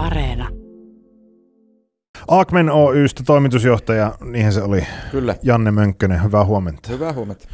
[0.00, 0.48] Areena.
[2.28, 4.86] Akmen Oystä toimitusjohtaja, niinhän se oli.
[5.10, 5.36] Kyllä.
[5.42, 6.88] Janne Mönkkönen, hyvää huomenta.
[6.88, 7.48] Hyvää huomenta.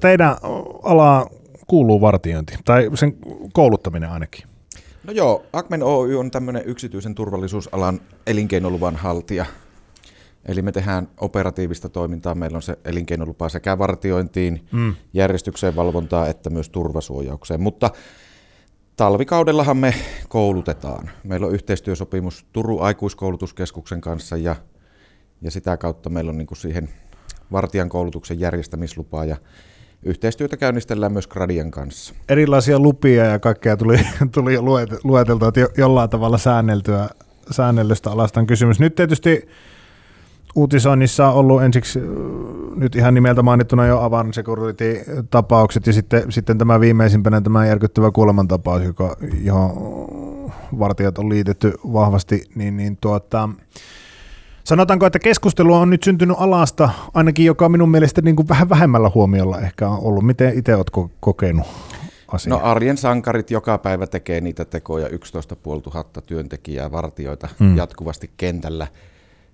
[0.00, 0.36] Teidän
[0.82, 1.26] alaa
[1.66, 3.16] kuuluu vartiointi, tai sen
[3.52, 4.44] kouluttaminen ainakin.
[5.04, 9.46] No joo, Akmen Oy on tämmöinen yksityisen turvallisuusalan elinkeinoluvan haltija.
[10.44, 12.34] Eli me tehdään operatiivista toimintaa.
[12.34, 14.94] Meillä on se elinkeinolupa sekä vartiointiin, mm.
[15.12, 17.60] järjestykseen valvontaa että myös turvasuojaukseen.
[17.60, 17.90] Mutta
[18.96, 19.94] talvikaudellahan me
[20.28, 21.10] koulutetaan.
[21.24, 24.56] Meillä on yhteistyösopimus Turun aikuiskoulutuskeskuksen kanssa ja,
[25.42, 26.88] ja sitä kautta meillä on niin kuin siihen
[27.52, 29.36] vartijan koulutuksen järjestämislupaa ja
[30.02, 32.14] yhteistyötä käynnistellään myös Gradian kanssa.
[32.28, 33.98] Erilaisia lupia ja kaikkea tuli,
[34.34, 34.62] tuli jo
[35.04, 37.08] lueteltua, että jollain tavalla säänneltyä,
[37.50, 38.80] säännellystä alasta on kysymys.
[38.80, 39.48] Nyt tietysti
[40.56, 42.00] uutisoinnissa on ollut ensiksi
[42.76, 48.82] nyt ihan nimeltä mainittuna jo Avan Security-tapaukset ja sitten, sitten tämä viimeisimpänä tämä järkyttävä kuolemantapaus,
[48.82, 49.70] joka, johon
[50.78, 53.48] vartijat on liitetty vahvasti, niin, niin tuota,
[54.64, 59.10] Sanotaanko, että keskustelu on nyt syntynyt alasta, ainakin joka minun mielestä niin kuin vähän vähemmällä
[59.14, 60.24] huomiolla ehkä on ollut.
[60.24, 61.66] Miten itse olet kokenut
[62.28, 62.58] asiaa?
[62.58, 67.76] No arjen sankarit joka päivä tekee niitä tekoja 11 500 työntekijää, vartioita mm.
[67.76, 68.86] jatkuvasti kentällä.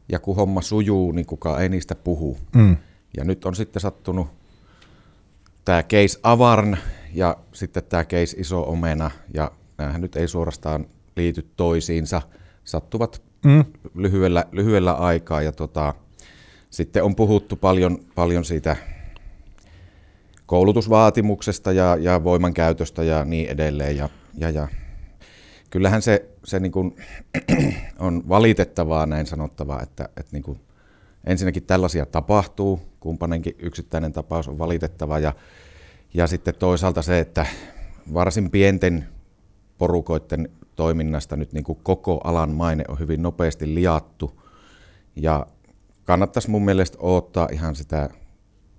[0.09, 2.39] Ja kun homma sujuu, niin kukaan ei niistä puhu.
[2.57, 2.77] Mm.
[3.17, 4.27] Ja nyt on sitten sattunut
[5.65, 6.77] tämä case Avarn
[7.15, 9.11] ja sitten tämä case Iso Omena.
[9.35, 10.87] Ja näähän nyt ei suorastaan
[11.17, 12.23] liity toisiinsa.
[12.65, 13.65] Sattuvat mm.
[13.95, 15.43] lyhyellä, lyhyellä aikaa.
[15.43, 15.95] Ja tota,
[16.71, 18.77] sitten on puhuttu paljon, paljon siitä
[20.47, 23.97] koulutusvaatimuksesta ja, ja voimankäytöstä ja niin edelleen.
[23.97, 24.09] Ja,
[24.39, 24.69] ja, ja
[25.73, 26.97] kyllähän se, se niin kuin
[27.99, 30.61] on valitettavaa näin sanottavaa, että, että niin kuin
[31.25, 35.33] ensinnäkin tällaisia tapahtuu, kumpanenkin yksittäinen tapaus on valitettava ja,
[36.15, 37.47] ja sitten toisaalta se, että
[38.15, 39.09] varsin pienten
[39.79, 44.43] porukoiden toiminnasta nyt niin kuin koko alan maine on hyvin nopeasti liattu
[45.17, 45.47] ja
[46.05, 48.11] kannattaisi mun mielestä odottaa ihan sitä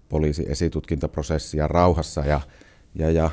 [0.09, 2.41] poliisi esitutkintaprosessia rauhassa ja,
[2.95, 3.29] ja, ja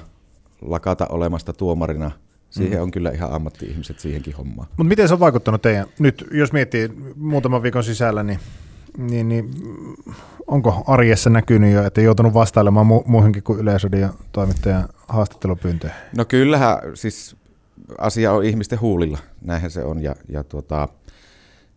[0.63, 2.11] lakata olemasta tuomarina.
[2.51, 2.83] Siihen mm.
[2.83, 4.69] on kyllä ihan ammatti-ihmiset siihenkin hommaan.
[4.71, 8.39] Mutta miten se on vaikuttanut teidän, nyt jos miettii muutaman viikon sisällä, niin,
[8.99, 9.51] niin, niin
[10.47, 15.93] onko arjessa näkynyt jo, että joutunut vastailemaan mu- muuhunkin kuin Yleisradion toimittajan haastattelupyyntöön?
[16.17, 17.37] No kyllähän, siis
[17.99, 20.03] asia on ihmisten huulilla, näinhän se on.
[20.03, 20.89] Ja, ja tuota,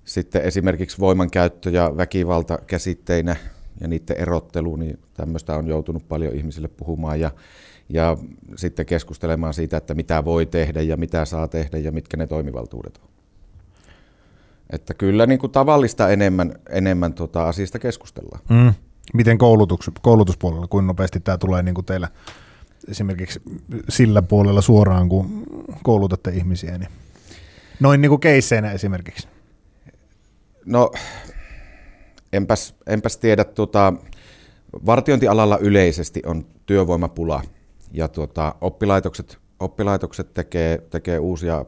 [0.05, 3.35] sitten esimerkiksi voimankäyttö ja väkivalta käsitteinä
[3.81, 7.31] ja niiden erottelu, niin tämmöistä on joutunut paljon ihmisille puhumaan ja,
[7.89, 8.17] ja
[8.55, 12.99] sitten keskustelemaan siitä, että mitä voi tehdä ja mitä saa tehdä ja mitkä ne toimivaltuudet
[13.03, 13.09] on.
[14.69, 18.41] Että kyllä niin kuin tavallista enemmän, enemmän tota asiasta keskustellaan.
[18.49, 18.73] Mm.
[19.13, 22.07] Miten koulutus, koulutuspuolella, kuinka nopeasti tämä tulee niin kuin teillä
[22.87, 23.41] esimerkiksi
[23.89, 25.43] sillä puolella suoraan, kun
[25.83, 26.77] koulutatte ihmisiä?
[26.77, 26.89] Niin
[27.79, 29.27] noin niin kuin keisseinä esimerkiksi.
[30.65, 30.91] No,
[32.33, 33.93] enpäs, enpäs tiedä, tuota,
[34.85, 37.41] vartiointialalla yleisesti on työvoimapula
[37.93, 41.65] ja tuota, oppilaitokset, oppilaitokset tekee, tekee uusia,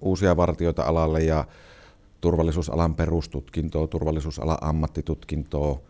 [0.00, 1.44] uusia vartioita alalle ja
[2.20, 5.80] turvallisuusalan perustutkintoa, turvallisuusalan ammattitutkintoa.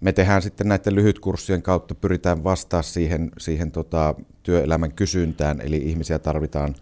[0.00, 6.18] Me tehdään sitten näiden lyhytkurssien kautta, pyritään vastaamaan siihen, siihen tota, työelämän kysyntään, eli ihmisiä
[6.18, 6.74] tarvitaan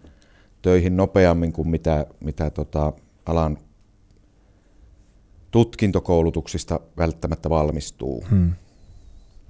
[0.61, 2.93] töihin nopeammin kuin mitä, mitä tota,
[3.25, 3.57] alan
[5.51, 8.23] tutkintokoulutuksista välttämättä valmistuu.
[8.29, 8.51] Hmm.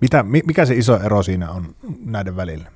[0.01, 1.75] Mitä, mikä se iso ero siinä on
[2.05, 2.71] näiden välillä?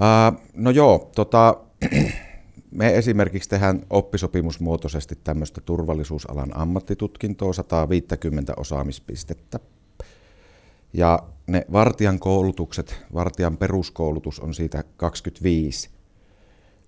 [0.00, 1.56] Uh, no joo, tota,
[2.70, 9.60] me esimerkiksi tehdään oppisopimusmuotoisesti tämmöistä turvallisuusalan ammattitutkintoa, 150 osaamispistettä.
[10.92, 15.90] Ja ne vartijan koulutukset, vartijan peruskoulutus on siitä 25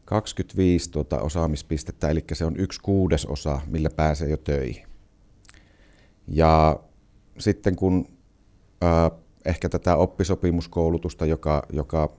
[0.04, 4.86] 25 tuota osaamispistettä, eli se on yksi kuudesosa, millä pääsee jo töihin.
[6.28, 6.80] Ja
[7.38, 8.08] sitten kun
[8.84, 9.10] äh,
[9.44, 12.16] ehkä tätä oppisopimuskoulutusta, joka, joka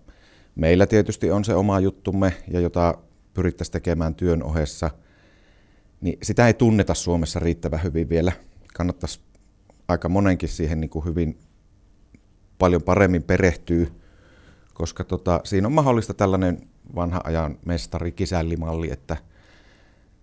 [0.56, 2.98] meillä tietysti on se oma juttumme ja jota
[3.34, 4.91] pyrittäisiin tekemään työn ohessa,
[6.02, 8.32] niin sitä ei tunneta Suomessa riittävän hyvin vielä.
[8.73, 9.20] Kannattaisi
[9.88, 11.40] aika monenkin siihen niin kuin hyvin
[12.58, 13.88] paljon paremmin perehtyä,
[14.73, 19.17] koska tota, siinä on mahdollista tällainen vanha ajan mestari kisällimalli, että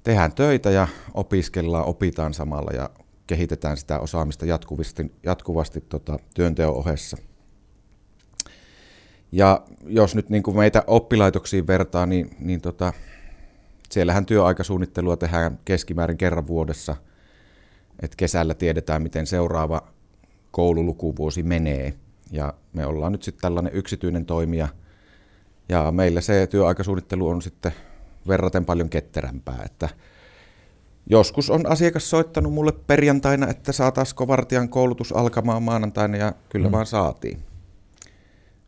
[0.03, 2.91] tehdään töitä ja opiskellaan, opitaan samalla ja
[3.27, 7.17] kehitetään sitä osaamista jatkuvasti, jatkuvasti tota, työnteon ohessa.
[9.33, 12.93] Ja jos nyt niin kuin meitä oppilaitoksiin vertaa, niin, niin tota,
[13.91, 16.97] siellähän työaikasuunnittelua tehdään keskimäärin kerran vuodessa.
[18.03, 19.89] Et kesällä tiedetään, miten seuraava
[20.51, 21.95] koululukuvuosi menee.
[22.31, 24.69] Ja me ollaan nyt sitten tällainen yksityinen toimija–
[25.69, 27.73] ja meillä se työaikasuunnittelu on sitten
[28.29, 29.89] verraten paljon ketterämpää, että
[31.07, 36.73] joskus on asiakas soittanut mulle perjantaina, että saataisiko vartijan koulutus alkamaan maanantaina ja kyllä mm.
[36.73, 37.39] vaan saatiin.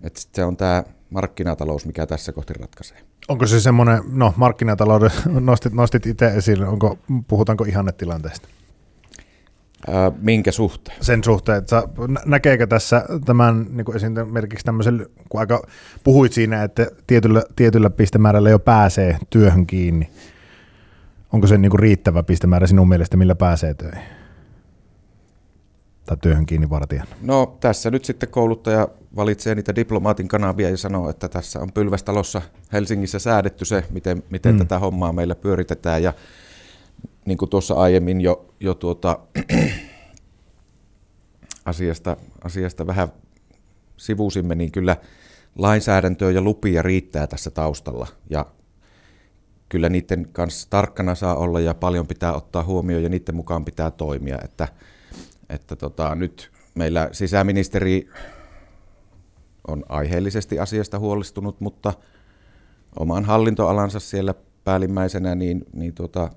[0.01, 2.99] Et sit se on tämä markkinatalous, mikä tässä kohti ratkaisee.
[3.29, 5.11] Onko se semmoinen, no markkinatalouden
[5.41, 6.99] nostit, nostit itse esille, onko,
[7.29, 8.49] puhutaanko ihannetilanteesta?
[9.89, 10.97] Ää, minkä suhteen?
[11.01, 11.89] Sen suhteen, että sä,
[12.25, 15.67] näkeekö tässä tämän niin kuin esimerkiksi tämmöisen, kun aika
[16.05, 20.11] puhuit siinä, että tietyllä, tietyllä pistemäärällä jo pääsee työhön kiinni,
[21.35, 24.03] onko se niin kuin riittävä pistemäärä sinun mielestä, millä pääsee töihin?
[26.05, 27.07] Tai työhön kiinni vartijan?
[27.23, 32.43] No tässä nyt sitten kouluttaja valitsee niitä diplomaatin kanavia ja sanoo, että tässä on Pylvästalossa
[32.73, 34.59] Helsingissä säädetty se, miten, miten mm.
[34.59, 36.03] tätä hommaa meillä pyöritetään.
[36.03, 36.13] Ja
[37.27, 39.19] niin kuin tuossa aiemmin jo, jo tuota,
[41.65, 43.09] asiasta, asiasta vähän
[43.97, 44.97] sivusimme, niin kyllä
[45.59, 48.07] lainsäädäntöä ja lupia riittää tässä taustalla.
[48.31, 48.47] Ja
[49.75, 53.91] kyllä niiden kanssa tarkkana saa olla ja paljon pitää ottaa huomioon ja niiden mukaan pitää
[53.91, 54.39] toimia.
[54.45, 54.69] Että,
[55.49, 58.09] että tota, nyt meillä sisäministeri
[59.69, 61.93] on aiheellisesti asiasta huolestunut, mutta
[62.99, 64.35] oman hallintoalansa siellä
[64.65, 66.31] päällimmäisenä niin, niin tuota,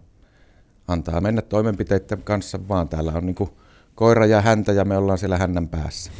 [0.87, 3.49] antaa mennä toimenpiteiden kanssa, vaan täällä on niin
[3.95, 6.11] koira ja häntä ja me ollaan siellä hännän päässä.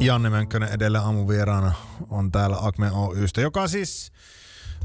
[0.00, 1.72] Janne Mönkkönen edellä aamuvieraana
[2.10, 4.12] on täällä Acme Oystä, joka siis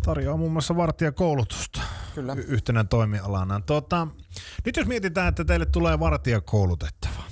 [0.03, 1.81] tarjoaa muun muassa vartijakoulutusta
[2.15, 2.33] Kyllä.
[2.33, 3.61] Y- yhtenä toimialana.
[3.65, 4.07] Tuota,
[4.65, 7.23] nyt jos mietitään, että teille tulee vartijakoulutettava,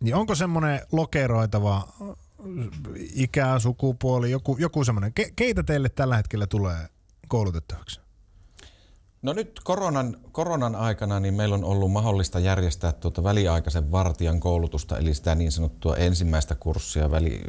[0.00, 1.88] niin onko semmoinen lokeroitava
[3.14, 5.14] ikä, sukupuoli, joku, joku semmoinen.
[5.14, 6.88] Ke, keitä teille tällä hetkellä tulee
[7.28, 8.00] koulutettavaksi?
[9.22, 14.98] No nyt koronan, koronan aikana niin meillä on ollut mahdollista järjestää tuota väliaikaisen vartijan koulutusta,
[14.98, 17.40] eli sitä niin sanottua ensimmäistä kurssia, väli,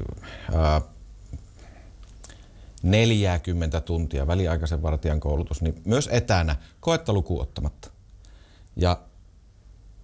[0.56, 0.81] ää,
[2.83, 7.92] 40 tuntia väliaikaisen vartijan koulutus, niin myös etänä, koetta lukuun ottamatta.
[8.75, 8.98] Ja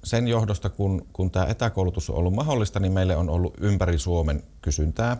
[0.03, 4.43] sen johdosta, kun, kun tämä etäkoulutus on ollut mahdollista, niin meille on ollut ympäri Suomen
[4.61, 5.17] kysyntää.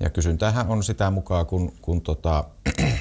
[0.00, 2.44] Ja kysyntäähän on sitä mukaan, kun, kun tota,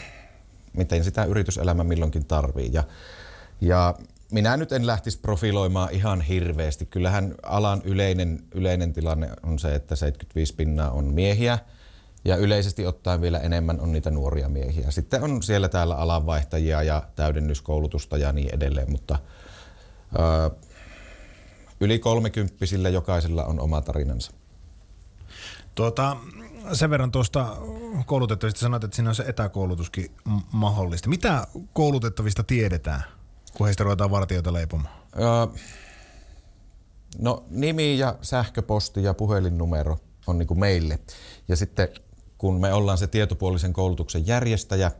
[0.77, 2.69] miten sitä yrityselämä milloinkin tarvii.
[2.73, 2.83] Ja,
[3.61, 3.95] ja
[4.31, 6.85] minä nyt en lähtisi profiloimaan ihan hirveästi.
[6.85, 11.59] Kyllähän alan yleinen, yleinen tilanne on se, että 75 pinnaa on miehiä
[12.25, 14.91] ja yleisesti ottaen vielä enemmän on niitä nuoria miehiä.
[14.91, 19.19] Sitten on siellä täällä alanvaihtajia ja täydennyskoulutusta ja niin edelleen, mutta
[20.19, 20.51] ö,
[21.79, 24.31] yli kolmekymppisillä jokaisella on oma tarinansa.
[25.75, 26.17] Tuota,
[26.73, 27.57] sen verran tuosta
[28.05, 30.11] koulutettavista sanoit, että siinä on se etäkoulutuskin
[30.51, 31.09] mahdollista.
[31.09, 33.03] Mitä koulutettavista tiedetään,
[33.53, 34.95] kun heistä ruvetaan vartijoita leipomaan?
[35.19, 35.59] Öö,
[37.17, 40.99] no nimi ja sähköposti ja puhelinnumero on niin kuin meille.
[41.47, 41.87] Ja sitten
[42.39, 44.91] kun me ollaan se tietopuolisen koulutuksen järjestäjä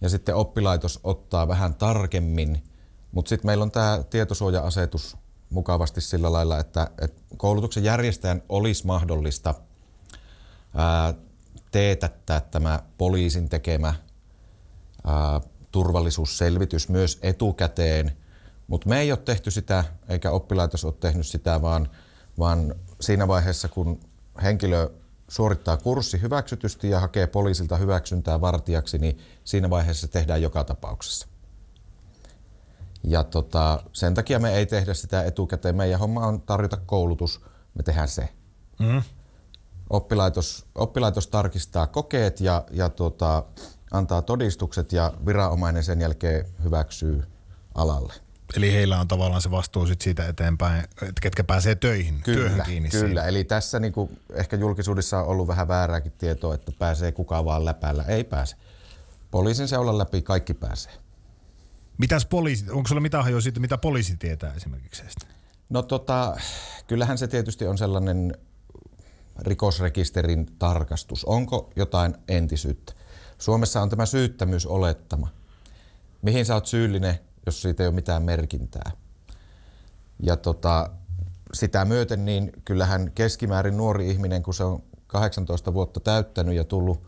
[0.00, 2.64] ja sitten oppilaitos ottaa vähän tarkemmin,
[3.12, 5.16] mutta sitten meillä on tämä tietosuoja-asetus
[5.50, 9.54] mukavasti sillä lailla, että, että koulutuksen järjestäjän olisi mahdollista–
[10.74, 11.14] ää,
[11.70, 13.94] teetättää tämä poliisin tekemä
[15.04, 15.40] ää,
[15.72, 18.16] turvallisuusselvitys myös etukäteen,
[18.66, 21.88] mutta me ei ole tehty sitä, eikä oppilaitos ole tehnyt sitä, vaan,
[22.38, 24.00] vaan siinä vaiheessa, kun
[24.42, 24.90] henkilö
[25.28, 31.26] suorittaa kurssi hyväksytysti ja hakee poliisilta hyväksyntää vartijaksi, niin siinä vaiheessa se tehdään joka tapauksessa.
[33.04, 35.76] Ja tota, sen takia me ei tehdä sitä etukäteen.
[35.76, 37.40] Meidän homma on tarjota koulutus,
[37.74, 38.28] me tehdään se.
[38.78, 39.02] Mm
[39.90, 43.44] oppilaitos, oppilaitos tarkistaa kokeet ja, ja tuota,
[43.90, 47.24] antaa todistukset ja viranomainen sen jälkeen hyväksyy
[47.74, 48.12] alalle.
[48.56, 52.62] Eli heillä on tavallaan se vastuu sit siitä eteenpäin, että ketkä pääsee töihin, kyllä, työhön
[52.66, 52.88] kiinni.
[52.88, 53.22] Kyllä, siinä.
[53.22, 58.04] eli tässä niinku, ehkä julkisuudessa on ollut vähän väärääkin tietoa, että pääsee kukaan vaan läpällä.
[58.08, 58.56] Ei pääse.
[59.30, 60.92] Poliisin seulon läpi kaikki pääsee.
[61.98, 65.02] Mitäs poliisi, onko sulla mitään hajoa siitä, mitä poliisi tietää esimerkiksi?
[65.68, 66.36] No tota,
[66.86, 68.34] kyllähän se tietysti on sellainen
[69.38, 71.24] rikosrekisterin tarkastus.
[71.24, 72.92] Onko jotain entisyyttä?
[73.38, 75.28] Suomessa on tämä syyttämyysolettama.
[76.22, 78.90] Mihin sä oot syyllinen, jos siitä ei ole mitään merkintää?
[80.22, 80.90] Ja tota,
[81.54, 87.02] sitä myöten niin kyllähän keskimäärin nuori ihminen, kun se on 18 vuotta täyttänyt ja tullut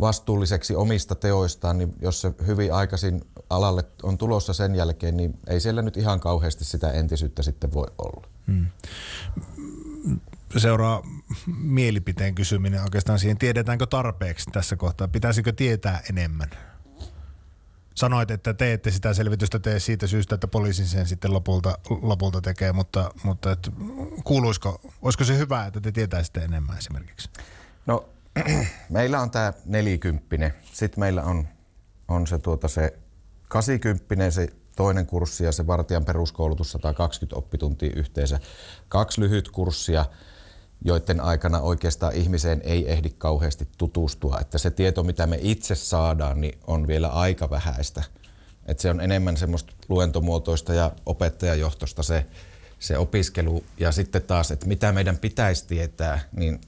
[0.00, 3.20] vastuulliseksi omista teoistaan, niin jos se hyvin aikaisin
[3.50, 7.86] alalle on tulossa sen jälkeen, niin ei siellä nyt ihan kauheasti sitä entisyyttä sitten voi
[7.98, 8.26] olla.
[8.46, 8.66] Hmm
[10.56, 11.02] seuraa
[11.46, 16.50] mielipiteen kysyminen oikeastaan siihen, tiedetäänkö tarpeeksi tässä kohtaa, pitäisikö tietää enemmän?
[17.96, 22.72] Sanoit, että teette sitä selvitystä tee siitä syystä, että poliisin sen sitten lopulta, lopulta tekee,
[22.72, 23.70] mutta, mutta et,
[24.24, 27.30] kuuluisiko, olisiko se hyvä, että te tietäisitte enemmän esimerkiksi?
[27.86, 28.08] No,
[28.90, 30.54] meillä on tämä nelikymppinen.
[30.72, 31.48] Sitten meillä on,
[32.08, 32.98] on se, tuota se
[33.48, 38.40] 80 se toinen kurssi ja se vartijan peruskoulutus 120 oppituntia yhteensä.
[38.88, 40.04] Kaksi lyhyt kurssia,
[40.84, 44.38] joiden aikana oikeastaan ihmiseen ei ehdi kauheasti tutustua.
[44.40, 48.02] Että se tieto, mitä me itse saadaan, niin on vielä aika vähäistä.
[48.66, 52.26] Että se on enemmän semmoista luentomuotoista ja opettajajohtosta se,
[52.78, 53.64] se opiskelu.
[53.78, 56.60] Ja sitten taas, että mitä meidän pitäisi tietää, niin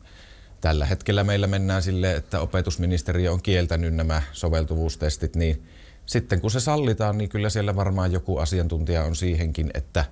[0.60, 5.66] tällä hetkellä meillä mennään sille, että opetusministeriö on kieltänyt nämä soveltuvuustestit, niin
[6.06, 10.04] sitten kun se sallitaan, niin kyllä siellä varmaan joku asiantuntija on siihenkin, että,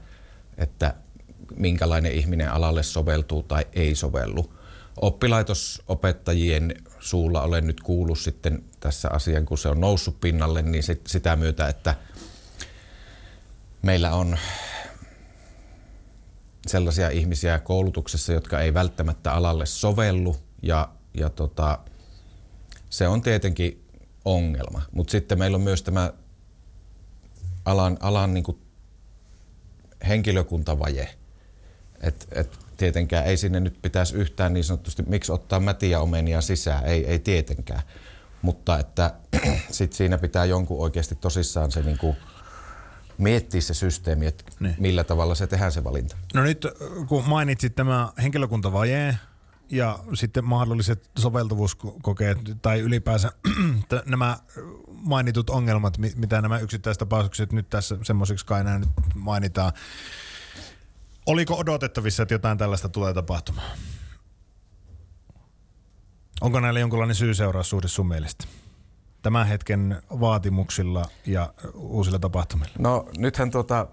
[0.59, 0.95] että
[1.57, 4.53] minkälainen ihminen alalle soveltuu tai ei sovellu.
[5.01, 11.07] Oppilaitosopettajien suulla olen nyt kuullut sitten tässä asian, kun se on noussut pinnalle, niin sit,
[11.07, 11.95] sitä myötä, että
[13.83, 14.39] meillä on
[16.67, 21.79] sellaisia ihmisiä koulutuksessa, jotka ei välttämättä alalle sovellu ja, ja tota,
[22.91, 23.85] se on tietenkin
[24.25, 24.83] ongelma.
[24.93, 26.13] Mutta sitten meillä on myös tämä
[27.65, 28.45] alan, alan niin
[30.09, 31.15] henkilökuntavaje.
[32.01, 36.85] Et, et tietenkään ei sinne nyt pitäisi yhtään niin sanotusti, miksi ottaa mätiä omenia sisään,
[36.85, 37.83] ei, ei tietenkään.
[38.43, 39.15] Mutta että
[39.71, 42.17] sit siinä pitää jonkun oikeasti tosissaan se niin kuin
[43.19, 44.75] miettiä se systeemi, että niin.
[44.79, 46.17] millä tavalla se tehdään se valinta.
[46.35, 46.67] No nyt
[47.09, 49.19] kun mainitsit tämä henkilökuntavaje,
[49.71, 53.33] ja sitten mahdolliset soveltuvuuskokeet tai ylipäänsä
[54.07, 54.39] nämä
[54.89, 59.73] mainitut ongelmat, mitä nämä yksittäistapaukset nyt tässä semmoisiksi kai nämä nyt mainitaan.
[61.27, 63.79] Oliko odotettavissa, että jotain tällaista tulee tapahtumaan?
[66.41, 68.45] Onko näillä jonkinlainen syy-seuraussuhde sun mielestä?
[69.23, 72.75] Tämän hetken vaatimuksilla ja uusilla tapahtumilla?
[72.79, 73.87] No nythän tuota,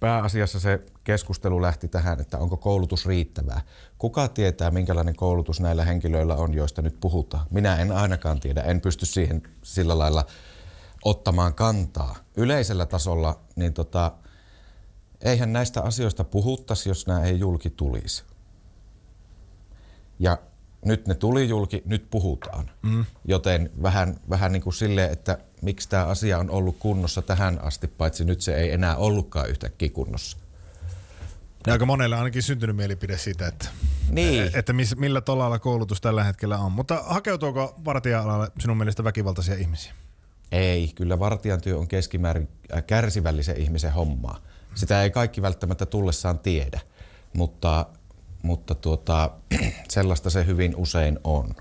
[0.00, 3.60] pääasiassa se keskustelu lähti tähän, että onko koulutus riittävää.
[3.98, 7.46] Kuka tietää, minkälainen koulutus näillä henkilöillä on, joista nyt puhutaan?
[7.50, 10.24] Minä en ainakaan tiedä, en pysty siihen sillä lailla
[11.04, 12.16] ottamaan kantaa.
[12.36, 14.12] Yleisellä tasolla, niin tota,
[15.22, 18.24] eihän näistä asioista puhuttaisi, jos nämä ei julki tulisi.
[20.18, 20.38] Ja
[20.84, 22.70] nyt ne tuli julki, nyt puhutaan.
[22.82, 23.04] Mm.
[23.24, 27.88] Joten vähän, vähän niin kuin silleen, että miksi tämä asia on ollut kunnossa tähän asti,
[27.88, 30.36] paitsi nyt se ei enää ollutkaan yhtäkkiä kunnossa.
[31.66, 33.68] Ja aika monelle ainakin syntynyt mielipide siitä, että,
[34.10, 34.50] niin.
[34.54, 36.72] että miss, millä tolalla koulutus tällä hetkellä on.
[36.72, 39.92] Mutta hakeutuuko vartija-alalle sinun mielestä väkivaltaisia ihmisiä?
[40.52, 44.40] Ei, kyllä vartijan työ on keskimäärin äh, kärsivällisen ihmisen hommaa.
[44.74, 46.80] Sitä ei kaikki välttämättä tullessaan tiedä,
[47.32, 47.86] mutta,
[48.42, 49.30] mutta tuota,
[49.88, 51.54] sellaista se hyvin usein on.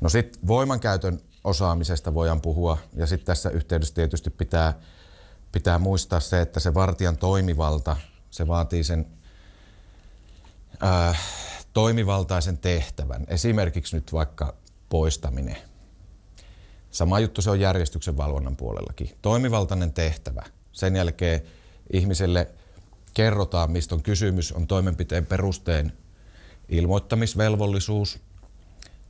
[0.00, 4.78] No sitten voimankäytön osaamisesta voidaan puhua ja sitten tässä yhteydessä tietysti pitää,
[5.52, 7.96] pitää muistaa se, että se vartijan toimivalta,
[8.30, 9.06] se vaatii sen
[10.82, 11.20] äh,
[11.72, 13.24] toimivaltaisen tehtävän.
[13.28, 14.54] Esimerkiksi nyt vaikka
[14.88, 15.56] poistaminen.
[16.90, 19.10] Sama juttu se on järjestyksen valvonnan puolellakin.
[19.22, 20.42] Toimivaltainen tehtävä.
[20.72, 21.42] Sen jälkeen
[21.92, 22.48] ihmiselle
[23.14, 25.92] kerrotaan, mistä on kysymys, on toimenpiteen perusteen
[26.68, 28.18] ilmoittamisvelvollisuus.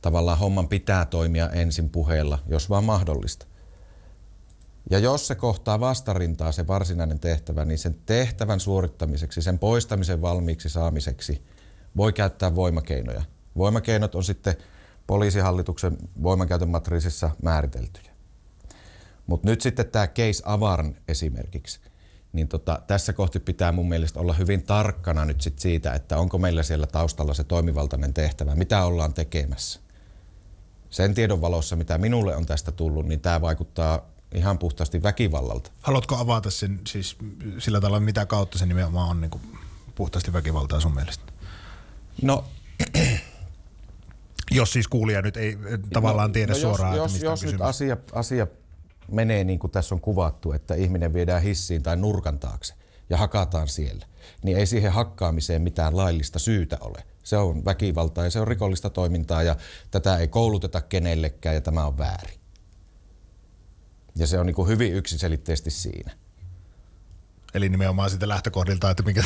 [0.01, 3.45] Tavallaan homman pitää toimia ensin puheella, jos vaan mahdollista.
[4.89, 10.69] Ja jos se kohtaa vastarintaa se varsinainen tehtävä, niin sen tehtävän suorittamiseksi, sen poistamisen valmiiksi
[10.69, 11.43] saamiseksi
[11.97, 13.23] voi käyttää voimakeinoja.
[13.57, 14.55] Voimakeinot on sitten
[15.07, 18.11] poliisihallituksen voimankäytön matriisissa määriteltyjä.
[19.27, 21.79] Mutta nyt sitten tämä case Avarn esimerkiksi–
[22.33, 26.37] niin tota, tässä kohti pitää mun mielestä olla hyvin tarkkana nyt sit siitä, että onko
[26.37, 29.79] meillä siellä taustalla se toimivaltainen tehtävä, mitä ollaan tekemässä.
[30.89, 35.71] Sen tiedon valossa, mitä minulle on tästä tullut, niin tämä vaikuttaa ihan puhtaasti väkivallalta.
[35.81, 37.17] Haluatko avata sen siis
[37.59, 39.41] sillä tavalla, mitä kautta se nimenomaan on niin kuin
[39.95, 41.23] puhtaasti väkivaltaa sun mielestä?
[42.21, 42.43] No,
[44.51, 45.57] jos siis kuulija nyt ei
[45.93, 48.47] tavallaan no, tiedä no, suoraan, jos, että jos, jos nyt asia, asia
[49.11, 52.73] menee niin kuin tässä on kuvattu, että ihminen viedään hissiin tai nurkan taakse
[53.09, 54.05] ja hakataan siellä,
[54.43, 57.03] niin ei siihen hakkaamiseen mitään laillista syytä ole.
[57.23, 59.55] Se on väkivaltaa ja se on rikollista toimintaa ja
[59.91, 62.39] tätä ei kouluteta kenellekään ja tämä on väärin.
[64.15, 66.11] Ja se on niin kuin hyvin yksiselitteisesti siinä.
[67.53, 69.23] Eli nimenomaan siitä lähtökohdilta, että minkä,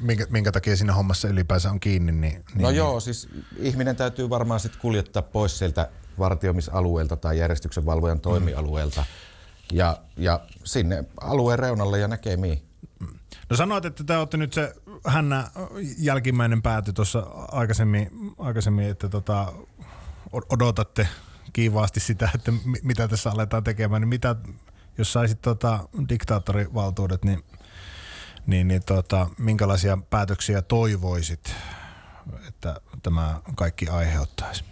[0.00, 2.12] minkä, minkä takia siinä hommassa ylipäänsä on kiinni.
[2.12, 2.76] Niin, niin, no niin.
[2.76, 9.04] joo, siis ihminen täytyy varmaan sitten kuljettaa pois sieltä vartioimisalueelta tai järjestyksen valvojan toimialueelta
[9.72, 12.62] ja, ja sinne alueen reunalle ja näkemiin.
[13.50, 14.74] No sanoit, että te olette nyt se
[15.06, 15.50] Hännä
[15.98, 19.52] jälkimmäinen pääty tuossa aikaisemmin, aikaisemmin, että tota,
[20.32, 21.08] odotatte
[21.52, 22.52] kiivaasti sitä, että
[22.82, 24.36] mitä tässä aletaan tekemään, niin mitä,
[24.98, 27.44] jos saisit tota, diktaattorivaltuudet, niin,
[28.46, 31.54] niin, niin tota, minkälaisia päätöksiä toivoisit,
[32.48, 34.64] että tämä kaikki aiheuttaisi?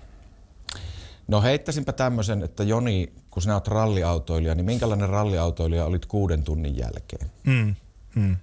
[1.29, 6.77] No heittäisinpä tämmöisen, että Joni kun sinä olet ralliautoilija, niin minkälainen ralliautoilija olit kuuden tunnin
[6.77, 7.31] jälkeen?
[7.45, 7.75] Mm,
[8.15, 8.37] mm.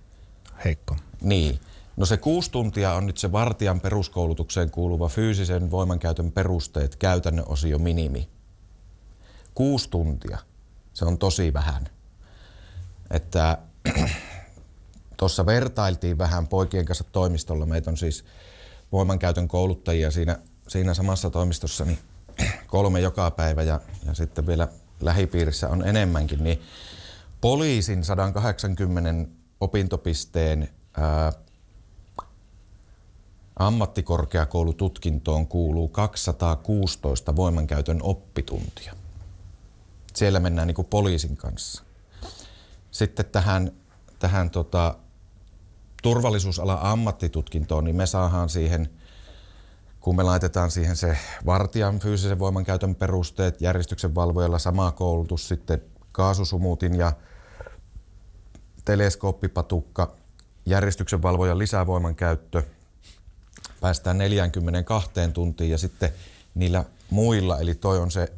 [0.66, 0.96] Heikko.
[1.22, 1.60] Niin.
[1.98, 7.80] No se kuusi tuntia on nyt se vartijan peruskoulutukseen kuuluva fyysisen voimankäytön perusteet, käytännön osio
[7.80, 8.30] minimi.
[9.56, 10.38] Kuusi tuntia.
[10.94, 11.90] Se on tosi vähän.
[13.12, 13.58] Että
[15.18, 17.66] tuossa vertailtiin vähän poikien kanssa toimistolla.
[17.66, 18.26] Meitä on siis
[18.92, 22.00] voimankäytön kouluttajia siinä, siinä samassa toimistossa niin
[22.70, 24.68] kolme joka päivä ja, ja sitten vielä
[25.02, 26.44] lähipiirissä on enemmänkin.
[26.44, 26.62] Niin
[27.42, 31.34] poliisin 180 opintopisteen ää,
[33.60, 38.94] ammattikorkeakoulututkintoon kuuluu 216 voimankäytön oppituntia.
[40.16, 41.84] Siellä mennään niin kuin poliisin kanssa.
[42.92, 43.72] Sitten tähän,
[44.20, 44.96] tähän tota,
[46.04, 48.90] turvallisuusalan ammattitutkintoon, niin me saadaan siihen,
[50.02, 56.96] kun me laitetaan siihen se vartijan fyysisen voimankäytön perusteet, järjestyksen valvojalla sama koulutus, sitten kaasusumutin
[56.96, 57.12] ja
[58.86, 60.16] teleskooppipatukka,
[60.66, 62.64] järjestyksen valvojan lisävoiman käyttö,
[63.82, 66.10] päästään 42 tuntiin ja sitten
[66.56, 68.34] niillä muilla, eli toi on se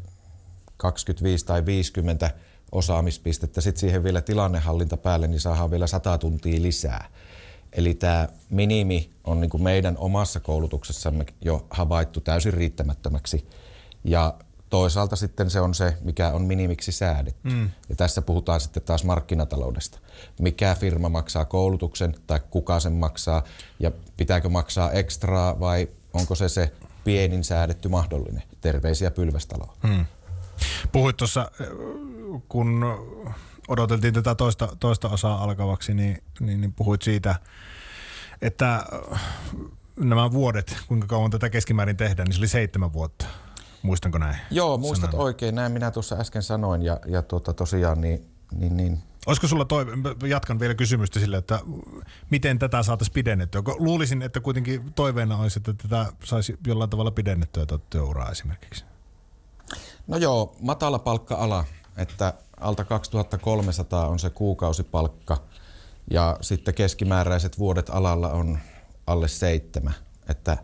[0.77, 2.31] 25 tai 50
[2.71, 7.09] osaamispistettä, sitten siihen vielä tilannehallinta päälle, niin saadaan vielä 100 tuntia lisää.
[7.73, 13.47] Eli tämä minimi on niin kuin meidän omassa koulutuksessamme jo havaittu täysin riittämättömäksi.
[14.03, 14.33] Ja
[14.69, 17.49] toisaalta sitten se on se, mikä on minimiksi säädetty.
[17.49, 17.69] Mm.
[17.89, 19.99] Ja tässä puhutaan sitten taas markkinataloudesta.
[20.39, 23.43] Mikä firma maksaa koulutuksen tai kuka sen maksaa
[23.79, 26.71] ja pitääkö maksaa ekstraa vai onko se se
[27.03, 28.43] pienin säädetty mahdollinen.
[28.61, 29.73] Terveisiä Pylvästaloa.
[29.83, 30.05] Mm.
[30.91, 31.51] Puhuit tuossa,
[32.49, 32.85] kun
[33.67, 37.35] odoteltiin tätä toista, toista osaa alkavaksi, niin, niin, niin puhuit siitä,
[38.41, 38.85] että
[39.99, 43.25] nämä vuodet, kuinka kauan tätä keskimäärin tehdään, niin se oli seitsemän vuotta.
[43.81, 44.37] Muistanko näin?
[44.51, 45.25] Joo, muistat sanan?
[45.25, 45.55] oikein.
[45.55, 49.91] Näin minä tuossa äsken sanoin ja, ja tuota, tosiaan niin, niin, niin Olisiko sulla toive,
[50.27, 51.59] jatkan vielä kysymystä sille, että
[52.29, 53.61] miten tätä saataisiin pidennettyä?
[53.77, 58.85] Luulisin, että kuitenkin toiveena olisi, että tätä saisi jollain tavalla pidennettyä tuota työuraa esimerkiksi.
[60.07, 61.65] No joo, matala palkka-ala,
[61.97, 65.37] että alta 2300 on se kuukausipalkka
[66.11, 68.59] ja sitten keskimääräiset vuodet alalla on
[69.07, 69.93] alle seitsemän.
[70.29, 70.57] Että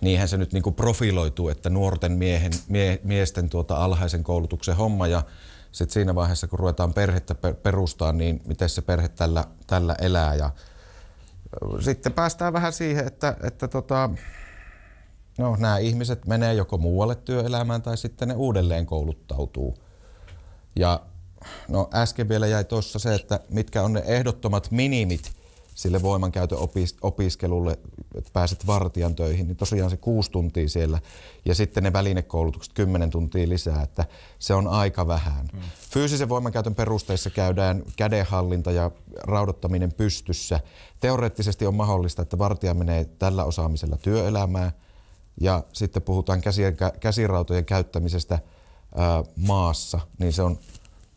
[0.00, 5.06] niinhän se nyt niin kuin profiloituu, että nuorten miehen, mie, miesten tuota alhaisen koulutuksen homma
[5.06, 5.22] ja
[5.72, 10.34] sitten siinä vaiheessa, kun ruvetaan perhettä perustaa, niin miten se perhe tällä, tällä elää.
[10.34, 10.50] Ja
[11.80, 14.10] sitten päästään vähän siihen, että, että tota,
[15.38, 19.76] no, nämä ihmiset menee joko muualle työelämään tai sitten ne uudelleen kouluttautuu.
[20.76, 21.00] Ja
[21.68, 25.32] no, äsken vielä jäi tuossa se, että mitkä on ne ehdottomat minimit–
[25.74, 27.78] sille voimankäytön opis, opiskelulle,
[28.14, 30.98] että pääset vartijan töihin, niin tosiaan se kuusi tuntia siellä
[31.44, 34.04] ja sitten ne välinekoulutukset kymmenen tuntia lisää, että
[34.38, 35.48] se on aika vähän.
[35.52, 35.60] Mm.
[35.90, 38.90] Fyysisen voimankäytön perusteissa käydään kädenhallinta ja
[39.22, 40.60] raudottaminen pystyssä.
[41.00, 44.72] Teoreettisesti on mahdollista, että vartija menee tällä osaamisella työelämään
[45.40, 46.42] ja sitten puhutaan
[47.00, 48.38] käsirautojen käyttämisestä
[48.96, 50.58] ää, maassa, niin se on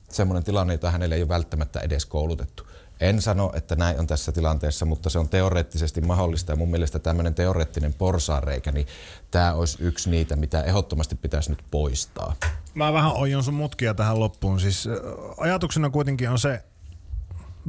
[0.10, 2.68] semmoinen tilanne, jota hänelle ei ole välttämättä edes koulutettu.
[3.00, 7.00] En sano, että näin on tässä tilanteessa, mutta se on teoreettisesti mahdollista ja mun mielestä
[7.00, 8.88] tämmöinen teoreettinen porsaareikä, niin
[9.32, 12.36] tämä olisi yksi niitä, mitä ehdottomasti pitäisi nyt poistaa.
[12.74, 14.60] Mä vähän ojon sun mutkia tähän loppuun.
[14.60, 14.90] Siis
[15.38, 16.64] ajatuksena kuitenkin on se,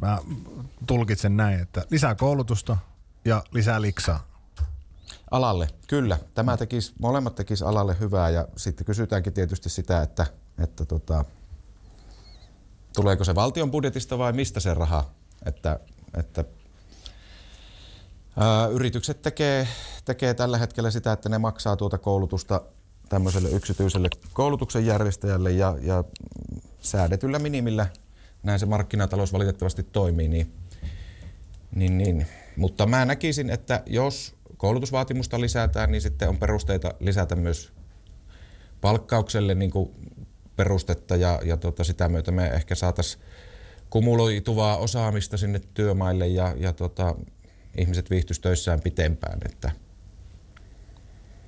[0.01, 0.19] mä
[0.87, 2.77] tulkitsen näin, että lisää koulutusta
[3.25, 4.27] ja lisää liksaa.
[5.31, 6.19] Alalle, kyllä.
[6.35, 10.27] Tämä tekisi, molemmat tekisi alalle hyvää ja sitten kysytäänkin tietysti sitä, että,
[10.59, 11.25] että tota,
[12.95, 15.11] tuleeko se valtion budjetista vai mistä se raha?
[15.47, 15.81] Että,
[16.15, 16.45] että
[18.37, 19.69] ää, yritykset tekee,
[20.05, 22.61] tekee tällä hetkellä sitä, että ne maksaa tuota koulutusta
[23.09, 26.05] tämmöiselle yksityiselle koulutuksen järjestäjälle ja, ja
[26.81, 27.87] säädetyllä minimillä,
[28.43, 30.53] näin se markkinatalous valitettavasti toimii, niin,
[31.75, 32.27] niin, niin.
[32.57, 37.73] mutta mä näkisin, että jos koulutusvaatimusta lisätään, niin sitten on perusteita lisätä myös
[38.81, 39.91] palkkaukselle niin kuin
[40.57, 43.23] perustetta ja, ja tota, sitä myötä me ehkä saataisiin
[43.91, 47.15] kumuloituvaa osaamista sinne työmaille ja, ja tota,
[47.79, 49.39] ihmiset viihtyisivät töissään pitempään.
[49.45, 49.71] Että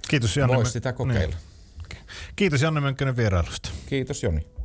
[0.09, 0.57] Kiitos Janne.
[0.57, 1.37] Voisi sitä kokeilla.
[1.37, 1.99] Niin.
[2.37, 3.71] Kiitos Janne Mönkkönen vierailusta.
[3.87, 4.58] Kiitos Joni.